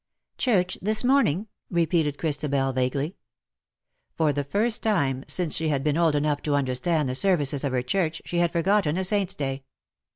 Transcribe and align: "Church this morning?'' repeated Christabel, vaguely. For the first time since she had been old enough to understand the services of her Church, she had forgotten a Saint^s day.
"Church 0.49 0.79
this 0.81 1.03
morning?'' 1.03 1.45
repeated 1.69 2.17
Christabel, 2.17 2.73
vaguely. 2.73 3.17
For 4.17 4.33
the 4.33 4.43
first 4.43 4.81
time 4.81 5.23
since 5.27 5.55
she 5.55 5.69
had 5.69 5.83
been 5.83 5.95
old 5.95 6.15
enough 6.15 6.41
to 6.41 6.55
understand 6.55 7.07
the 7.07 7.13
services 7.13 7.63
of 7.63 7.71
her 7.71 7.83
Church, 7.83 8.19
she 8.25 8.37
had 8.37 8.51
forgotten 8.51 8.97
a 8.97 9.01
Saint^s 9.01 9.37
day. 9.37 9.63